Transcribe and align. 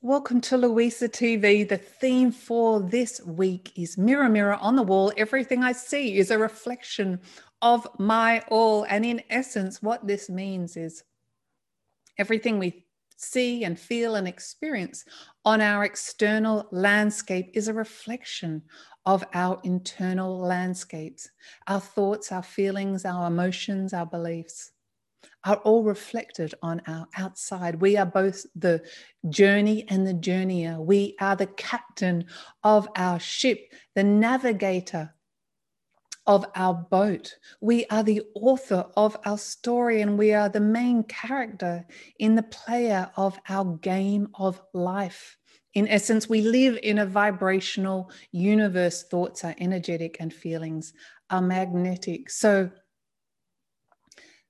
Welcome 0.00 0.40
to 0.42 0.56
Louisa 0.56 1.08
TV. 1.08 1.68
The 1.68 1.76
theme 1.76 2.30
for 2.30 2.78
this 2.80 3.20
week 3.22 3.72
is 3.74 3.98
Mirror, 3.98 4.28
Mirror 4.28 4.54
on 4.54 4.76
the 4.76 4.82
Wall. 4.84 5.12
Everything 5.16 5.64
I 5.64 5.72
see 5.72 6.18
is 6.18 6.30
a 6.30 6.38
reflection 6.38 7.18
of 7.62 7.84
my 7.98 8.44
all. 8.46 8.84
And 8.84 9.04
in 9.04 9.20
essence, 9.28 9.82
what 9.82 10.06
this 10.06 10.30
means 10.30 10.76
is 10.76 11.02
everything 12.16 12.60
we 12.60 12.84
see 13.16 13.64
and 13.64 13.76
feel 13.76 14.14
and 14.14 14.28
experience 14.28 15.04
on 15.44 15.60
our 15.60 15.82
external 15.84 16.68
landscape 16.70 17.50
is 17.54 17.66
a 17.66 17.74
reflection 17.74 18.62
of 19.04 19.24
our 19.34 19.60
internal 19.64 20.38
landscapes, 20.38 21.28
our 21.66 21.80
thoughts, 21.80 22.30
our 22.30 22.44
feelings, 22.44 23.04
our 23.04 23.26
emotions, 23.26 23.92
our 23.92 24.06
beliefs 24.06 24.70
are 25.48 25.56
all 25.64 25.82
reflected 25.82 26.54
on 26.60 26.82
our 26.86 27.08
outside. 27.16 27.80
We 27.80 27.96
are 27.96 28.04
both 28.04 28.44
the 28.54 28.82
journey 29.30 29.86
and 29.88 30.06
the 30.06 30.12
journeyer. 30.12 30.78
We 30.78 31.16
are 31.20 31.36
the 31.36 31.46
captain 31.46 32.26
of 32.62 32.86
our 32.94 33.18
ship, 33.18 33.72
the 33.94 34.04
navigator 34.04 35.14
of 36.26 36.44
our 36.54 36.74
boat. 36.74 37.34
We 37.62 37.86
are 37.86 38.02
the 38.02 38.22
author 38.34 38.84
of 38.94 39.16
our 39.24 39.38
story, 39.38 40.02
and 40.02 40.18
we 40.18 40.34
are 40.34 40.50
the 40.50 40.60
main 40.60 41.02
character 41.04 41.86
in 42.18 42.34
the 42.34 42.42
player 42.42 43.10
of 43.16 43.40
our 43.48 43.64
game 43.78 44.28
of 44.34 44.60
life. 44.74 45.38
In 45.72 45.88
essence, 45.88 46.28
we 46.28 46.42
live 46.42 46.78
in 46.82 46.98
a 46.98 47.06
vibrational 47.06 48.10
universe. 48.32 49.04
Thoughts 49.04 49.44
are 49.44 49.54
energetic 49.58 50.18
and 50.20 50.30
feelings 50.30 50.92
are 51.30 51.40
magnetic. 51.40 52.28
So, 52.28 52.70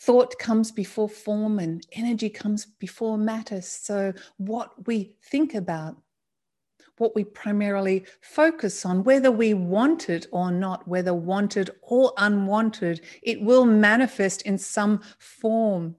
thought 0.00 0.38
comes 0.38 0.72
before 0.72 1.08
form 1.08 1.58
and 1.58 1.86
energy 1.92 2.30
comes 2.30 2.64
before 2.64 3.18
matter. 3.18 3.60
So, 3.60 4.14
what 4.38 4.86
we 4.86 5.12
think 5.22 5.54
about, 5.54 5.96
what 6.96 7.14
we 7.14 7.24
primarily 7.24 8.06
focus 8.22 8.86
on, 8.86 9.04
whether 9.04 9.30
we 9.30 9.52
want 9.52 10.08
it 10.08 10.26
or 10.32 10.50
not, 10.50 10.88
whether 10.88 11.12
wanted 11.12 11.70
or 11.82 12.14
unwanted, 12.16 13.02
it 13.22 13.42
will 13.42 13.66
manifest 13.66 14.42
in 14.42 14.56
some 14.56 15.02
form 15.18 15.96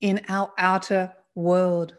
in 0.00 0.22
our 0.28 0.52
outer 0.56 1.12
world. 1.34 1.94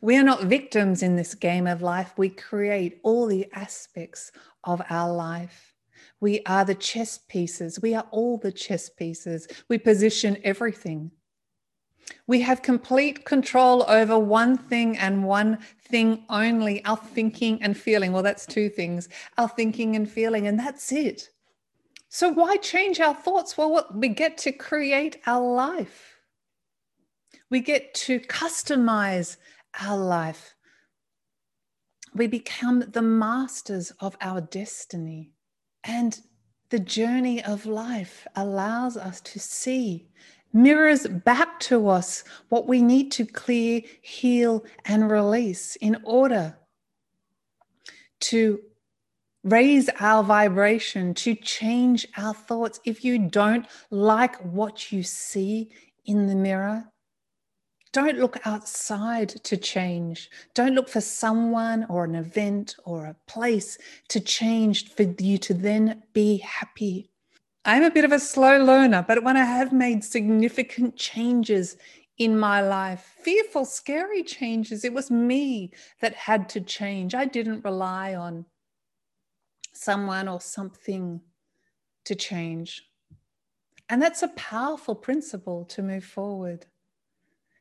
We 0.00 0.16
are 0.16 0.22
not 0.22 0.44
victims 0.44 1.02
in 1.02 1.16
this 1.16 1.34
game 1.34 1.66
of 1.66 1.82
life. 1.82 2.14
We 2.16 2.30
create 2.30 3.00
all 3.02 3.26
the 3.26 3.46
aspects 3.52 4.32
of 4.64 4.80
our 4.88 5.12
life. 5.12 5.73
We 6.20 6.40
are 6.46 6.64
the 6.64 6.74
chess 6.74 7.18
pieces. 7.18 7.80
We 7.80 7.94
are 7.94 8.06
all 8.10 8.38
the 8.38 8.52
chess 8.52 8.88
pieces. 8.88 9.48
We 9.68 9.78
position 9.78 10.38
everything. 10.44 11.10
We 12.26 12.40
have 12.40 12.62
complete 12.62 13.24
control 13.24 13.84
over 13.88 14.18
one 14.18 14.56
thing 14.56 14.96
and 14.98 15.24
one 15.24 15.58
thing 15.88 16.24
only 16.28 16.84
our 16.84 16.96
thinking 16.96 17.62
and 17.62 17.76
feeling. 17.76 18.12
Well, 18.12 18.22
that's 18.22 18.46
two 18.46 18.68
things 18.68 19.08
our 19.38 19.48
thinking 19.48 19.96
and 19.96 20.10
feeling, 20.10 20.46
and 20.46 20.58
that's 20.58 20.92
it. 20.92 21.30
So, 22.08 22.30
why 22.30 22.56
change 22.56 23.00
our 23.00 23.14
thoughts? 23.14 23.58
Well, 23.58 23.86
we 23.94 24.08
get 24.08 24.38
to 24.38 24.52
create 24.52 25.20
our 25.26 25.44
life, 25.44 26.18
we 27.50 27.60
get 27.60 27.94
to 27.94 28.20
customize 28.20 29.36
our 29.80 29.98
life. 29.98 30.54
We 32.14 32.28
become 32.28 32.84
the 32.92 33.02
masters 33.02 33.90
of 33.98 34.16
our 34.20 34.40
destiny. 34.40 35.33
And 35.84 36.18
the 36.70 36.78
journey 36.78 37.44
of 37.44 37.66
life 37.66 38.26
allows 38.34 38.96
us 38.96 39.20
to 39.20 39.38
see, 39.38 40.08
mirrors 40.52 41.06
back 41.06 41.60
to 41.60 41.88
us 41.88 42.24
what 42.48 42.66
we 42.66 42.82
need 42.82 43.12
to 43.12 43.26
clear, 43.26 43.82
heal, 44.00 44.64
and 44.86 45.10
release 45.10 45.76
in 45.76 45.98
order 46.04 46.56
to 48.20 48.60
raise 49.42 49.90
our 50.00 50.24
vibration, 50.24 51.12
to 51.12 51.34
change 51.34 52.08
our 52.16 52.32
thoughts. 52.32 52.80
If 52.84 53.04
you 53.04 53.18
don't 53.18 53.66
like 53.90 54.36
what 54.36 54.90
you 54.90 55.02
see 55.02 55.70
in 56.06 56.26
the 56.26 56.34
mirror, 56.34 56.90
don't 57.94 58.18
look 58.18 58.44
outside 58.44 59.28
to 59.28 59.56
change. 59.56 60.28
Don't 60.52 60.74
look 60.74 60.88
for 60.88 61.00
someone 61.00 61.86
or 61.88 62.04
an 62.04 62.16
event 62.16 62.74
or 62.84 63.06
a 63.06 63.16
place 63.28 63.78
to 64.08 64.18
change 64.18 64.92
for 64.92 65.04
you 65.04 65.38
to 65.38 65.54
then 65.54 66.02
be 66.12 66.38
happy. 66.38 67.08
I'm 67.64 67.84
a 67.84 67.92
bit 67.92 68.04
of 68.04 68.10
a 68.10 68.18
slow 68.18 68.58
learner, 68.62 69.04
but 69.06 69.22
when 69.22 69.36
I 69.36 69.44
have 69.44 69.72
made 69.72 70.02
significant 70.02 70.96
changes 70.96 71.76
in 72.18 72.36
my 72.36 72.60
life, 72.60 73.14
fearful, 73.22 73.64
scary 73.64 74.24
changes, 74.24 74.84
it 74.84 74.92
was 74.92 75.08
me 75.08 75.72
that 76.00 76.14
had 76.14 76.48
to 76.50 76.60
change. 76.60 77.14
I 77.14 77.26
didn't 77.26 77.64
rely 77.64 78.16
on 78.16 78.44
someone 79.72 80.26
or 80.26 80.40
something 80.40 81.20
to 82.06 82.16
change. 82.16 82.82
And 83.88 84.02
that's 84.02 84.24
a 84.24 84.28
powerful 84.28 84.96
principle 84.96 85.64
to 85.66 85.80
move 85.80 86.04
forward. 86.04 86.66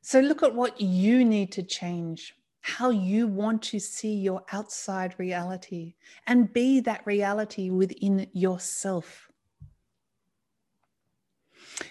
So 0.05 0.19
look 0.19 0.43
at 0.43 0.53
what 0.53 0.81
you 0.81 1.23
need 1.23 1.53
to 1.53 1.63
change, 1.63 2.35
how 2.59 2.89
you 2.89 3.25
want 3.25 3.61
to 3.63 3.79
see 3.79 4.13
your 4.13 4.43
outside 4.51 5.15
reality, 5.17 5.93
and 6.27 6.51
be 6.51 6.81
that 6.81 7.07
reality 7.07 7.69
within 7.69 8.27
yourself. 8.33 9.31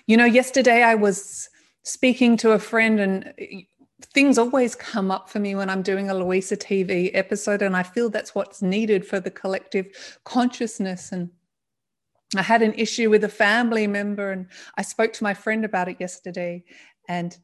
You 0.06 0.18
know, 0.18 0.26
yesterday 0.26 0.82
I 0.82 0.94
was 0.94 1.48
speaking 1.84 2.36
to 2.36 2.50
a 2.50 2.58
friend, 2.58 3.00
and 3.00 3.32
eh, 3.38 3.62
things 4.12 4.36
always 4.36 4.74
come 4.74 5.10
up 5.10 5.30
for 5.30 5.38
me 5.38 5.54
when 5.54 5.70
I'm 5.70 5.82
doing 5.82 6.10
a 6.10 6.14
Louisa 6.14 6.58
TV 6.58 7.10
episode, 7.14 7.62
and 7.62 7.74
I 7.74 7.82
feel 7.82 8.10
that's 8.10 8.34
what's 8.34 8.60
needed 8.60 9.06
for 9.06 9.20
the 9.20 9.30
collective 9.30 10.20
consciousness. 10.24 11.12
And 11.12 11.30
I 12.36 12.42
had 12.42 12.60
an 12.60 12.74
issue 12.74 13.08
with 13.08 13.24
a 13.24 13.30
family 13.30 13.86
member, 13.86 14.32
and 14.32 14.48
I 14.76 14.82
spoke 14.82 15.14
to 15.14 15.24
my 15.24 15.32
friend 15.32 15.64
about 15.64 15.88
it 15.88 15.98
yesterday. 15.98 16.62
And 17.08 17.38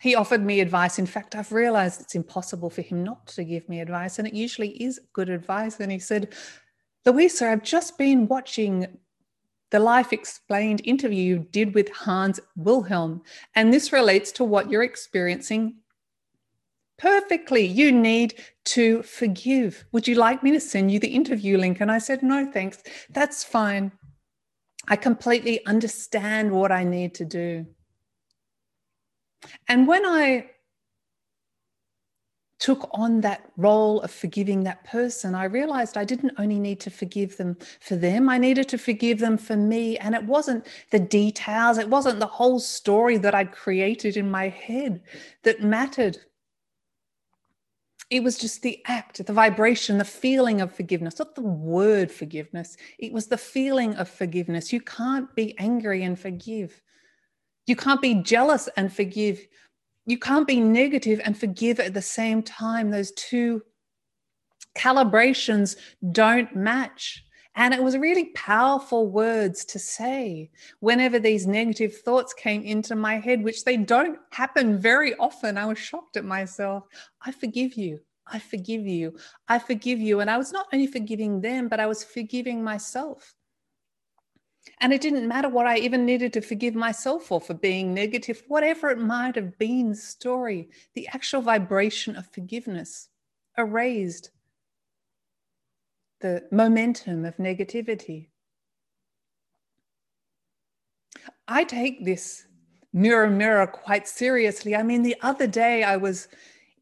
he 0.00 0.14
offered 0.14 0.42
me 0.42 0.60
advice. 0.60 0.98
In 0.98 1.06
fact, 1.06 1.34
I've 1.34 1.52
realized 1.52 2.00
it's 2.00 2.14
impossible 2.14 2.70
for 2.70 2.82
him 2.82 3.02
not 3.02 3.26
to 3.28 3.44
give 3.44 3.68
me 3.68 3.80
advice, 3.80 4.18
and 4.18 4.28
it 4.28 4.34
usually 4.34 4.70
is 4.82 5.00
good 5.12 5.30
advice. 5.30 5.80
And 5.80 5.90
he 5.90 5.98
said, 5.98 6.34
Louisa, 7.04 7.50
I've 7.50 7.62
just 7.62 7.96
been 7.98 8.26
watching 8.28 8.98
the 9.70 9.78
Life 9.80 10.12
Explained 10.12 10.80
interview 10.84 11.22
you 11.22 11.38
did 11.50 11.74
with 11.74 11.90
Hans 11.90 12.40
Wilhelm, 12.56 13.22
and 13.54 13.72
this 13.72 13.92
relates 13.92 14.32
to 14.32 14.44
what 14.44 14.70
you're 14.70 14.82
experiencing 14.82 15.76
perfectly. 16.98 17.66
You 17.66 17.92
need 17.92 18.34
to 18.66 19.02
forgive. 19.02 19.84
Would 19.92 20.08
you 20.08 20.14
like 20.14 20.42
me 20.42 20.52
to 20.52 20.60
send 20.60 20.90
you 20.90 20.98
the 20.98 21.08
interview 21.08 21.58
link? 21.58 21.80
And 21.80 21.90
I 21.90 21.98
said, 21.98 22.22
No, 22.22 22.50
thanks. 22.50 22.82
That's 23.10 23.44
fine. 23.44 23.92
I 24.88 24.96
completely 24.96 25.64
understand 25.66 26.52
what 26.52 26.70
I 26.70 26.84
need 26.84 27.14
to 27.16 27.24
do. 27.24 27.66
And 29.68 29.86
when 29.86 30.04
I 30.04 30.50
took 32.58 32.88
on 32.92 33.20
that 33.20 33.50
role 33.56 34.00
of 34.00 34.10
forgiving 34.10 34.64
that 34.64 34.84
person, 34.84 35.34
I 35.34 35.44
realized 35.44 35.96
I 35.96 36.04
didn't 36.04 36.32
only 36.38 36.58
need 36.58 36.80
to 36.80 36.90
forgive 36.90 37.36
them 37.36 37.56
for 37.80 37.96
them, 37.96 38.28
I 38.28 38.38
needed 38.38 38.68
to 38.70 38.78
forgive 38.78 39.18
them 39.18 39.36
for 39.36 39.56
me. 39.56 39.98
And 39.98 40.14
it 40.14 40.24
wasn't 40.24 40.66
the 40.90 40.98
details, 40.98 41.78
it 41.78 41.88
wasn't 41.88 42.18
the 42.18 42.26
whole 42.26 42.58
story 42.58 43.18
that 43.18 43.34
I'd 43.34 43.52
created 43.52 44.16
in 44.16 44.30
my 44.30 44.48
head 44.48 45.02
that 45.42 45.62
mattered. 45.62 46.18
It 48.08 48.22
was 48.22 48.38
just 48.38 48.62
the 48.62 48.80
act, 48.86 49.24
the 49.24 49.32
vibration, 49.32 49.98
the 49.98 50.04
feeling 50.04 50.60
of 50.60 50.72
forgiveness, 50.72 51.18
not 51.18 51.34
the 51.34 51.42
word 51.42 52.10
forgiveness. 52.10 52.76
It 52.98 53.12
was 53.12 53.26
the 53.26 53.36
feeling 53.36 53.96
of 53.96 54.08
forgiveness. 54.08 54.72
You 54.72 54.80
can't 54.80 55.34
be 55.34 55.58
angry 55.58 56.04
and 56.04 56.18
forgive. 56.18 56.80
You 57.66 57.76
can't 57.76 58.00
be 58.00 58.14
jealous 58.14 58.68
and 58.76 58.92
forgive. 58.92 59.46
You 60.06 60.18
can't 60.18 60.46
be 60.46 60.60
negative 60.60 61.20
and 61.24 61.36
forgive 61.36 61.80
at 61.80 61.94
the 61.94 62.02
same 62.02 62.42
time. 62.42 62.90
Those 62.90 63.12
two 63.12 63.62
calibrations 64.76 65.76
don't 66.12 66.54
match. 66.54 67.24
And 67.56 67.72
it 67.72 67.82
was 67.82 67.96
really 67.96 68.26
powerful 68.34 69.08
words 69.08 69.64
to 69.66 69.78
say 69.78 70.50
whenever 70.80 71.18
these 71.18 71.46
negative 71.46 71.96
thoughts 71.96 72.34
came 72.34 72.62
into 72.62 72.94
my 72.94 73.18
head, 73.18 73.42
which 73.42 73.64
they 73.64 73.78
don't 73.78 74.18
happen 74.30 74.78
very 74.78 75.16
often. 75.16 75.56
I 75.56 75.64
was 75.64 75.78
shocked 75.78 76.18
at 76.18 76.24
myself. 76.24 76.84
I 77.22 77.32
forgive 77.32 77.74
you. 77.74 77.98
I 78.26 78.38
forgive 78.40 78.86
you. 78.86 79.16
I 79.48 79.58
forgive 79.58 80.00
you. 80.00 80.20
And 80.20 80.30
I 80.30 80.36
was 80.36 80.52
not 80.52 80.66
only 80.72 80.86
forgiving 80.86 81.40
them, 81.40 81.68
but 81.68 81.80
I 81.80 81.86
was 81.86 82.04
forgiving 82.04 82.62
myself. 82.62 83.34
And 84.80 84.92
it 84.92 85.00
didn't 85.00 85.28
matter 85.28 85.48
what 85.48 85.66
I 85.66 85.78
even 85.78 86.04
needed 86.04 86.32
to 86.34 86.40
forgive 86.40 86.74
myself 86.74 87.24
for, 87.24 87.40
for 87.40 87.54
being 87.54 87.94
negative, 87.94 88.42
whatever 88.48 88.90
it 88.90 88.98
might 88.98 89.36
have 89.36 89.58
been, 89.58 89.94
story, 89.94 90.68
the 90.94 91.08
actual 91.08 91.40
vibration 91.40 92.16
of 92.16 92.26
forgiveness 92.26 93.08
erased 93.56 94.30
the 96.20 96.44
momentum 96.50 97.24
of 97.24 97.36
negativity. 97.36 98.28
I 101.48 101.64
take 101.64 102.04
this 102.04 102.46
mirror, 102.92 103.30
mirror 103.30 103.66
quite 103.66 104.08
seriously. 104.08 104.74
I 104.74 104.82
mean, 104.82 105.02
the 105.02 105.16
other 105.22 105.46
day 105.46 105.84
I 105.84 105.96
was 105.96 106.28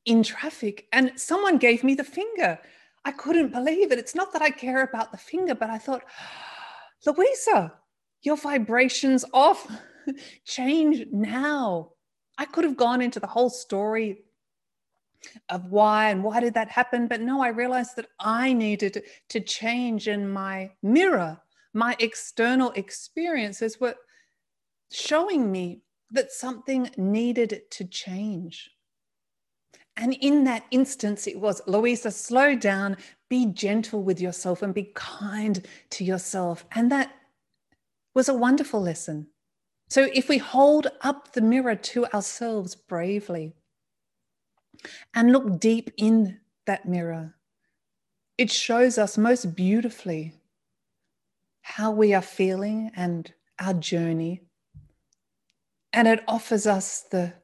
in 0.04 0.22
traffic 0.22 0.86
and 0.92 1.12
someone 1.16 1.58
gave 1.58 1.84
me 1.84 1.94
the 1.94 2.04
finger. 2.04 2.58
I 3.04 3.12
couldn't 3.12 3.52
believe 3.52 3.92
it. 3.92 3.98
It's 3.98 4.14
not 4.14 4.32
that 4.32 4.42
I 4.42 4.50
care 4.50 4.82
about 4.82 5.12
the 5.12 5.18
finger, 5.18 5.54
but 5.54 5.70
I 5.70 5.78
thought, 5.78 6.02
Louisa, 7.06 7.72
your 8.22 8.36
vibrations 8.36 9.24
off. 9.32 9.70
Change 10.44 11.06
now. 11.12 11.90
I 12.36 12.44
could 12.44 12.64
have 12.64 12.76
gone 12.76 13.00
into 13.00 13.20
the 13.20 13.26
whole 13.26 13.50
story 13.50 14.24
of 15.48 15.70
why 15.70 16.10
and 16.10 16.22
why 16.22 16.40
did 16.40 16.54
that 16.54 16.68
happen. 16.68 17.06
But 17.06 17.20
no, 17.20 17.42
I 17.42 17.48
realized 17.48 17.96
that 17.96 18.08
I 18.20 18.52
needed 18.52 19.02
to 19.30 19.40
change 19.40 20.08
in 20.08 20.28
my 20.28 20.72
mirror. 20.82 21.40
My 21.72 21.96
external 21.98 22.70
experiences 22.72 23.80
were 23.80 23.94
showing 24.90 25.50
me 25.50 25.82
that 26.10 26.32
something 26.32 26.90
needed 26.96 27.62
to 27.70 27.84
change. 27.84 28.70
And 29.96 30.14
in 30.14 30.44
that 30.44 30.64
instance, 30.70 31.26
it 31.26 31.38
was 31.38 31.62
Louisa, 31.66 32.10
slow 32.10 32.56
down, 32.56 32.96
be 33.28 33.46
gentle 33.46 34.02
with 34.02 34.20
yourself, 34.20 34.62
and 34.62 34.74
be 34.74 34.90
kind 34.94 35.64
to 35.90 36.04
yourself. 36.04 36.64
And 36.72 36.90
that 36.90 37.12
was 38.14 38.28
a 38.28 38.34
wonderful 38.34 38.80
lesson. 38.80 39.28
So 39.88 40.08
if 40.12 40.28
we 40.28 40.38
hold 40.38 40.88
up 41.02 41.32
the 41.32 41.40
mirror 41.40 41.76
to 41.76 42.06
ourselves 42.06 42.74
bravely 42.74 43.54
and 45.14 45.30
look 45.30 45.60
deep 45.60 45.90
in 45.96 46.40
that 46.66 46.88
mirror, 46.88 47.36
it 48.36 48.50
shows 48.50 48.98
us 48.98 49.16
most 49.16 49.54
beautifully 49.54 50.34
how 51.62 51.92
we 51.92 52.12
are 52.12 52.22
feeling 52.22 52.90
and 52.96 53.32
our 53.60 53.74
journey. 53.74 54.42
And 55.92 56.08
it 56.08 56.24
offers 56.26 56.66
us 56.66 57.02
the 57.10 57.34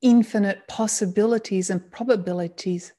infinite 0.00 0.66
possibilities 0.68 1.70
and 1.70 1.90
probabilities 1.90 2.92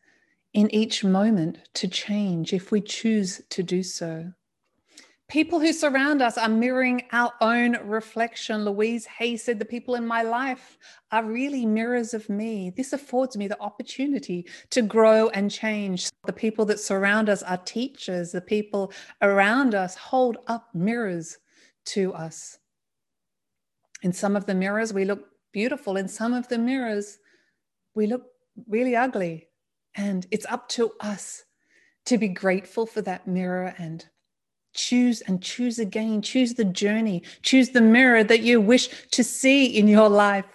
in 0.54 0.74
each 0.74 1.04
moment 1.04 1.60
to 1.76 1.88
change 1.88 2.54
if 2.54 2.72
we 2.72 2.82
choose 2.82 3.42
to 3.50 3.64
do 3.64 3.84
so. 3.84 4.34
People 5.30 5.60
who 5.60 5.72
surround 5.72 6.24
us 6.24 6.40
are 6.40 6.50
mirroring 6.50 7.04
our 7.12 7.32
own 7.40 7.78
reflection. 7.84 8.66
Louise 8.66 9.06
Hay 9.06 9.38
said, 9.38 9.60
The 9.60 9.66
people 9.66 9.94
in 9.94 10.08
my 10.08 10.24
life 10.24 10.80
are 11.12 11.24
really 11.24 11.68
mirrors 11.68 12.16
of 12.16 12.28
me. 12.30 12.72
This 12.76 12.94
affords 12.94 13.38
me 13.38 13.48
the 13.48 13.62
opportunity 13.62 14.48
to 14.72 14.82
grow 14.82 15.30
and 15.30 15.52
change. 15.52 16.10
The 16.26 16.34
people 16.34 16.66
that 16.66 16.80
surround 16.80 17.30
us 17.30 17.44
are 17.44 17.58
teachers. 17.58 18.32
The 18.32 18.42
people 18.42 18.92
around 19.22 19.76
us 19.76 19.96
hold 19.96 20.38
up 20.48 20.70
mirrors 20.74 21.38
to 21.86 22.12
us. 22.16 22.58
In 24.02 24.12
some 24.12 24.36
of 24.36 24.48
the 24.48 24.56
mirrors, 24.56 24.94
we 24.94 25.06
look 25.06 25.28
beautiful. 25.52 25.98
In 25.98 26.08
some 26.08 26.34
of 26.34 26.48
the 26.48 26.58
mirrors, 26.58 27.18
we 27.96 28.08
look 28.08 28.24
really 28.68 28.96
ugly. 28.96 29.48
And 29.96 30.26
it's 30.32 30.46
up 30.46 30.70
to 30.70 30.92
us 31.00 31.44
to 32.06 32.18
be 32.18 32.28
grateful 32.28 32.86
for 32.86 33.02
that 33.02 33.28
mirror 33.28 33.74
and 33.78 34.06
choose 34.74 35.22
and 35.22 35.42
choose 35.42 35.80
again. 35.80 36.22
Choose 36.22 36.54
the 36.54 36.66
journey, 36.66 37.24
choose 37.42 37.70
the 37.70 37.82
mirror 37.82 38.24
that 38.24 38.42
you 38.42 38.62
wish 38.62 39.10
to 39.12 39.24
see 39.24 39.66
in 39.66 39.88
your 39.88 40.10
life. 40.10 40.46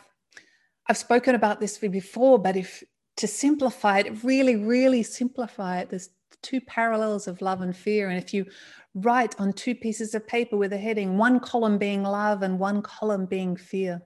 I've 0.88 0.96
spoken 0.96 1.35
about 1.35 1.61
this 1.61 1.79
before, 1.79 2.38
but 2.38 2.56
if 2.56 2.82
to 3.17 3.26
simplify 3.26 4.00
it, 4.00 4.23
really, 4.25 4.56
really 4.56 5.02
simplify 5.02 5.81
it, 5.81 5.91
there's 5.91 6.11
two 6.43 6.61
parallels 6.61 7.26
of 7.26 7.41
love 7.41 7.62
and 7.62 7.76
fear. 7.76 8.11
And 8.11 8.23
if 8.23 8.35
you 8.35 8.46
write 8.94 9.35
on 9.41 9.52
two 9.52 9.75
pieces 9.75 10.14
of 10.14 10.26
paper 10.26 10.56
with 10.56 10.73
a 10.73 10.79
heading, 10.79 11.17
one 11.17 11.41
column 11.41 11.79
being 11.79 12.02
love 12.02 12.43
and 12.43 12.58
one 12.58 12.82
column 12.82 13.26
being 13.26 13.56
fear, 13.56 14.02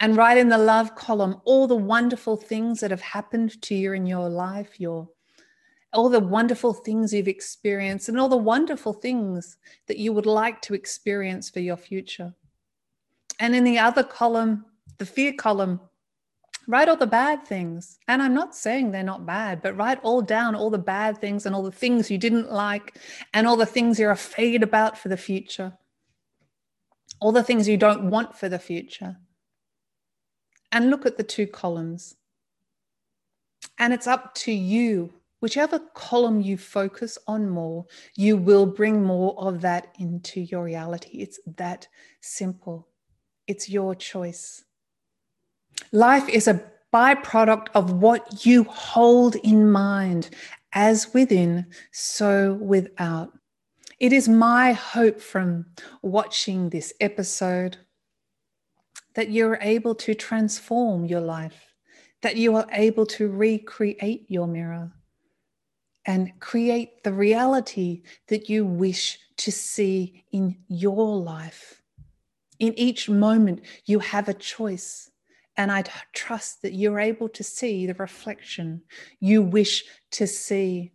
and 0.00 0.16
write 0.16 0.38
in 0.38 0.48
the 0.48 0.58
love 0.58 0.94
column 0.94 1.40
all 1.44 1.66
the 1.66 1.76
wonderful 1.76 2.36
things 2.36 2.80
that 2.80 2.90
have 2.90 3.00
happened 3.00 3.60
to 3.62 3.74
you 3.74 3.92
in 3.92 4.06
your 4.06 4.28
life, 4.28 4.80
your 4.80 5.08
all 5.92 6.08
the 6.08 6.20
wonderful 6.20 6.74
things 6.74 7.14
you've 7.14 7.28
experienced 7.28 8.08
and 8.08 8.20
all 8.20 8.28
the 8.28 8.36
wonderful 8.36 8.92
things 8.92 9.56
that 9.86 9.96
you 9.96 10.12
would 10.12 10.26
like 10.26 10.60
to 10.60 10.74
experience 10.74 11.48
for 11.48 11.60
your 11.60 11.78
future. 11.78 12.34
And 13.40 13.54
in 13.54 13.64
the 13.64 13.78
other 13.78 14.02
column, 14.02 14.66
the 14.98 15.06
fear 15.06 15.32
column, 15.32 15.80
write 16.66 16.90
all 16.90 16.96
the 16.96 17.06
bad 17.06 17.46
things. 17.46 17.98
And 18.06 18.20
I'm 18.20 18.34
not 18.34 18.54
saying 18.54 18.90
they're 18.90 19.02
not 19.02 19.24
bad, 19.24 19.62
but 19.62 19.78
write 19.78 19.98
all 20.02 20.20
down 20.20 20.54
all 20.54 20.68
the 20.68 20.78
bad 20.78 21.18
things 21.18 21.46
and 21.46 21.54
all 21.54 21.62
the 21.62 21.72
things 21.72 22.10
you 22.10 22.18
didn't 22.18 22.52
like 22.52 22.98
and 23.32 23.46
all 23.46 23.56
the 23.56 23.64
things 23.64 23.98
you're 23.98 24.10
afraid 24.10 24.62
about 24.62 24.98
for 24.98 25.08
the 25.08 25.16
future, 25.16 25.72
all 27.18 27.32
the 27.32 27.42
things 27.42 27.66
you 27.66 27.78
don't 27.78 28.10
want 28.10 28.36
for 28.36 28.50
the 28.50 28.58
future 28.58 29.16
and 30.72 30.90
look 30.90 31.06
at 31.06 31.16
the 31.16 31.22
two 31.22 31.46
columns. 31.46 32.16
And 33.78 33.92
it's 33.92 34.06
up 34.06 34.34
to 34.36 34.52
you. 34.52 35.12
Whichever 35.40 35.78
column 35.94 36.40
you 36.40 36.56
focus 36.58 37.16
on 37.28 37.48
more, 37.48 37.86
you 38.16 38.36
will 38.36 38.66
bring 38.66 39.04
more 39.04 39.38
of 39.38 39.60
that 39.60 39.94
into 39.98 40.40
your 40.40 40.64
reality. 40.64 41.18
It's 41.18 41.38
that 41.56 41.86
simple. 42.20 42.88
It's 43.46 43.68
your 43.68 43.94
choice. 43.94 44.64
Life 45.92 46.28
is 46.28 46.48
a 46.48 46.60
byproduct 46.92 47.68
of 47.74 47.92
what 47.92 48.44
you 48.44 48.64
hold 48.64 49.36
in 49.36 49.70
mind, 49.70 50.30
as 50.72 51.14
within, 51.14 51.66
so 51.92 52.54
without. 52.54 53.32
It 54.00 54.12
is 54.12 54.28
my 54.28 54.72
hope 54.72 55.20
from 55.20 55.66
watching 56.02 56.70
this 56.70 56.92
episode 57.00 57.76
that 59.18 59.30
you're 59.30 59.58
able 59.62 59.96
to 59.96 60.14
transform 60.14 61.04
your 61.04 61.20
life, 61.20 61.74
that 62.22 62.36
you 62.36 62.54
are 62.54 62.68
able 62.70 63.04
to 63.04 63.28
recreate 63.28 64.24
your 64.28 64.46
mirror 64.46 64.92
and 66.04 66.30
create 66.38 67.02
the 67.02 67.12
reality 67.12 68.04
that 68.28 68.48
you 68.48 68.64
wish 68.64 69.18
to 69.36 69.50
see 69.50 70.22
in 70.30 70.56
your 70.68 71.16
life. 71.16 71.82
In 72.60 72.78
each 72.78 73.08
moment, 73.08 73.62
you 73.86 73.98
have 73.98 74.28
a 74.28 74.34
choice. 74.34 75.10
And 75.56 75.72
I 75.72 75.82
trust 76.12 76.62
that 76.62 76.74
you're 76.74 77.00
able 77.00 77.28
to 77.30 77.42
see 77.42 77.88
the 77.88 77.94
reflection 77.94 78.82
you 79.18 79.42
wish 79.42 79.82
to 80.12 80.28
see. 80.28 80.92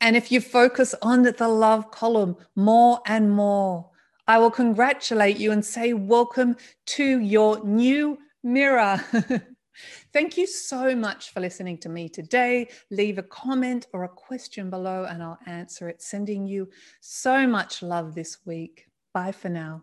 And 0.00 0.16
if 0.16 0.32
you 0.32 0.40
focus 0.40 0.92
on 1.02 1.22
the 1.22 1.48
love 1.48 1.92
column 1.92 2.36
more 2.56 2.98
and 3.06 3.30
more, 3.30 3.92
I 4.26 4.38
will 4.38 4.50
congratulate 4.50 5.38
you 5.38 5.52
and 5.52 5.64
say, 5.64 5.92
Welcome 5.92 6.56
to 6.86 7.20
your 7.20 7.64
new 7.64 8.18
mirror. 8.42 9.00
Thank 10.12 10.36
you 10.36 10.46
so 10.46 10.94
much 10.94 11.32
for 11.32 11.40
listening 11.40 11.78
to 11.78 11.88
me 11.88 12.08
today. 12.08 12.68
Leave 12.90 13.18
a 13.18 13.22
comment 13.22 13.86
or 13.92 14.04
a 14.04 14.08
question 14.08 14.70
below 14.70 15.04
and 15.04 15.22
I'll 15.22 15.38
answer 15.46 15.88
it. 15.88 16.00
Sending 16.00 16.46
you 16.46 16.70
so 17.00 17.46
much 17.46 17.82
love 17.82 18.14
this 18.14 18.38
week. 18.44 18.86
Bye 19.12 19.32
for 19.32 19.48
now. 19.48 19.82